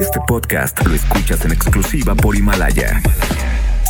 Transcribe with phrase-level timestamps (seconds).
[0.00, 3.00] Este podcast lo escuchas en exclusiva por Himalaya.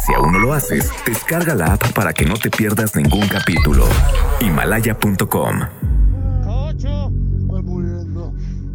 [0.04, 3.86] Si aún no lo haces, descarga la app para que no te pierdas ningún capítulo.
[4.40, 5.60] Himalaya.com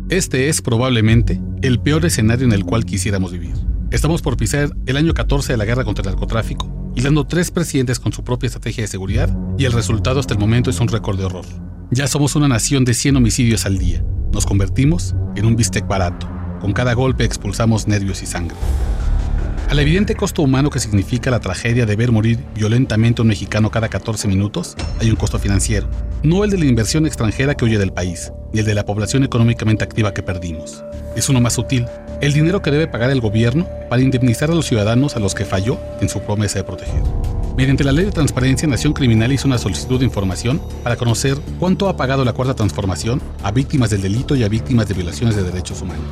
[0.09, 3.53] Este es probablemente el peor escenario en el cual quisiéramos vivir.
[3.91, 7.99] Estamos por pisar el año 14 de la guerra contra el narcotráfico, hilando tres presidentes
[7.99, 9.29] con su propia estrategia de seguridad,
[9.59, 11.45] y el resultado hasta el momento es un récord de horror.
[11.91, 14.03] Ya somos una nación de 100 homicidios al día.
[14.33, 16.34] Nos convertimos en un bistec barato.
[16.65, 18.57] Con cada golpe expulsamos nervios y sangre.
[19.69, 23.69] Al evidente costo humano que significa la tragedia de ver morir violentamente a un mexicano
[23.69, 25.87] cada 14 minutos, hay un costo financiero,
[26.23, 29.23] no el de la inversión extranjera que huye del país, ni el de la población
[29.23, 30.83] económicamente activa que perdimos.
[31.15, 31.85] Es uno más sutil,
[32.19, 35.45] el dinero que debe pagar el gobierno para indemnizar a los ciudadanos a los que
[35.45, 37.03] falló en su promesa de proteger.
[37.57, 41.87] Mediante la Ley de Transparencia, Nación Criminal hizo una solicitud de información para conocer cuánto
[41.87, 45.43] ha pagado la Cuarta Transformación a víctimas del delito y a víctimas de violaciones de
[45.43, 46.03] derechos humanos.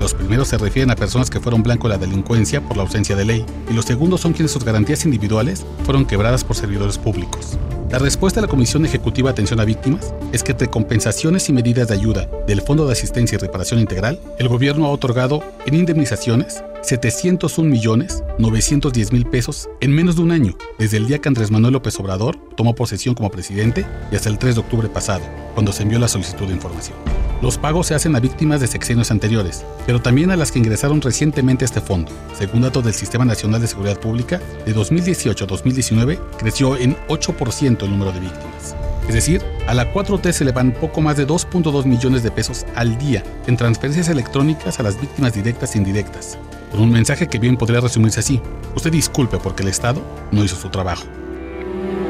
[0.00, 3.16] Los primeros se refieren a personas que fueron blanco de la delincuencia por la ausencia
[3.16, 7.58] de ley, y los segundos son quienes sus garantías individuales fueron quebradas por servidores públicos.
[7.90, 11.52] La respuesta de la Comisión Ejecutiva de Atención a Víctimas es que entre compensaciones y
[11.52, 15.74] medidas de ayuda del Fondo de Asistencia y Reparación Integral, el gobierno ha otorgado en
[15.74, 21.28] indemnizaciones 701 millones 910 mil pesos en menos de un año, desde el día que
[21.28, 25.22] Andrés Manuel López Obrador tomó posesión como presidente y hasta el 3 de octubre pasado,
[25.54, 26.96] cuando se envió la solicitud de información.
[27.40, 31.00] Los pagos se hacen a víctimas de sexenios anteriores, pero también a las que ingresaron
[31.00, 32.10] recientemente a este fondo.
[32.36, 37.82] Según datos del Sistema Nacional de Seguridad Pública, de 2018 a 2019 creció en 8%
[37.82, 38.76] el número de víctimas.
[39.08, 42.64] Es decir, a la 4T se le van poco más de 2.2 millones de pesos
[42.76, 46.38] al día en transferencias electrónicas a las víctimas directas e indirectas,
[46.80, 48.40] un mensaje que bien podría resumirse así.
[48.74, 51.04] Usted disculpe porque el Estado no hizo su trabajo.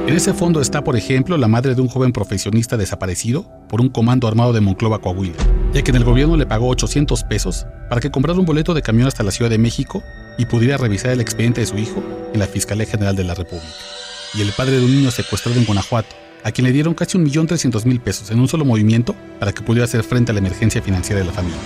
[0.06, 3.88] En ese fondo está, por ejemplo, la madre de un joven profesionista desaparecido por un
[3.88, 5.36] comando armado de Monclova, Coahuila,
[5.72, 8.82] ya que en el gobierno le pagó 800 pesos para que comprara un boleto de
[8.82, 10.02] camión hasta la Ciudad de México
[10.38, 12.02] y pudiera revisar el expediente de su hijo
[12.32, 13.72] en la Fiscalía General de la República.
[14.34, 18.00] Y el padre de un niño secuestrado en Guanajuato, a quien le dieron casi 1.300.000
[18.00, 21.26] pesos en un solo movimiento para que pudiera hacer frente a la emergencia financiera de
[21.26, 21.58] la familia.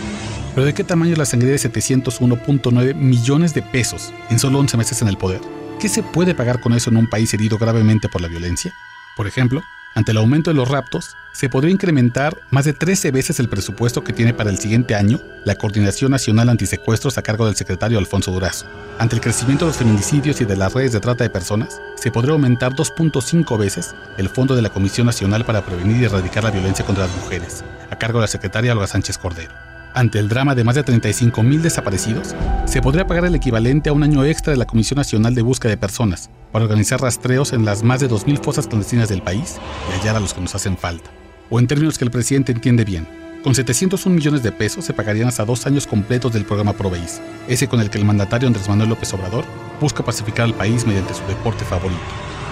[0.56, 4.78] Pero ¿de qué tamaño es la sangría de 701.9 millones de pesos en solo 11
[4.78, 5.43] meses en el poder?
[5.78, 8.72] ¿Qué se puede pagar con eso en un país herido gravemente por la violencia?
[9.19, 9.62] Por ejemplo,
[9.95, 14.03] ante el aumento de los raptos, se podría incrementar más de 13 veces el presupuesto
[14.03, 18.33] que tiene para el siguiente año la Coordinación Nacional Antisecuestros a cargo del secretario Alfonso
[18.33, 18.65] Durazo.
[18.99, 22.11] Ante el crecimiento de los feminicidios y de las redes de trata de personas, se
[22.11, 26.50] podría aumentar 2.5 veces el fondo de la Comisión Nacional para Prevenir y Erradicar la
[26.50, 30.55] Violencia contra las Mujeres, a cargo de la secretaria Olga Sánchez Cordero ante el drama
[30.55, 32.37] de más de 35 mil desaparecidos,
[32.67, 35.71] se podría pagar el equivalente a un año extra de la Comisión Nacional de Búsqueda
[35.71, 39.57] de Personas para organizar rastreos en las más de 2.000 fosas clandestinas del país
[39.89, 41.11] y hallar a los que nos hacen falta.
[41.49, 43.09] O en términos que el presidente entiende bien,
[43.43, 47.67] con 701 millones de pesos se pagarían hasta dos años completos del programa ProVeis, ese
[47.67, 49.47] con el que el mandatario Andrés Manuel López Obrador
[49.81, 52.03] busca pacificar al país mediante su deporte favorito,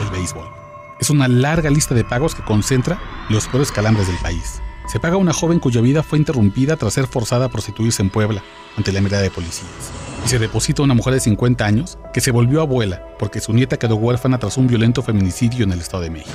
[0.03, 0.49] el béisbol.
[0.99, 4.63] Es una larga lista de pagos que concentra los peores calambres del país.
[4.87, 8.11] Se paga a una joven cuya vida fue interrumpida tras ser forzada a prostituirse en
[8.11, 8.43] Puebla
[8.77, 9.71] ante la mirada de policías.
[10.25, 13.53] Y se deposita a una mujer de 50 años que se volvió abuela porque su
[13.53, 16.33] nieta quedó huérfana tras un violento feminicidio en el Estado de México.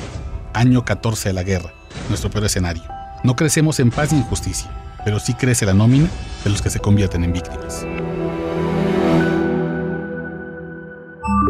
[0.54, 1.74] Año 14 de la guerra,
[2.10, 2.84] nuestro peor escenario.
[3.24, 4.70] No crecemos en paz ni en justicia,
[5.06, 6.10] pero sí crece la nómina
[6.44, 7.86] de los que se convierten en víctimas.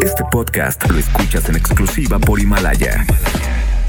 [0.02, 3.06] Este podcast lo escuchas en exclusiva por Himalaya.